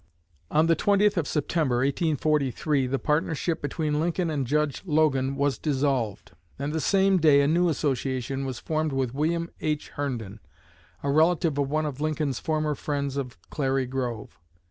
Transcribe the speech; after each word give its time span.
On 0.49 0.65
the 0.65 0.75
20th 0.75 1.15
of 1.15 1.27
September, 1.27 1.75
1843, 1.83 2.87
the 2.87 2.97
partnership 2.97 3.61
between 3.61 3.99
Lincoln 3.99 4.31
and 4.31 4.47
Judge 4.47 4.81
Logan 4.83 5.35
was 5.35 5.59
dissolved; 5.59 6.31
and 6.57 6.73
the 6.73 6.81
same 6.81 7.19
day 7.19 7.41
a 7.41 7.47
new 7.47 7.69
association 7.69 8.43
was 8.43 8.57
formed 8.57 8.93
with 8.93 9.13
William 9.13 9.51
H. 9.59 9.89
Herndon, 9.89 10.39
a 11.03 11.11
relative 11.11 11.59
of 11.59 11.69
one 11.69 11.85
of 11.85 12.01
Lincoln's 12.01 12.39
former 12.39 12.73
friends 12.73 13.15
of 13.15 13.37
Clary 13.51 13.85
Grove. 13.85 14.39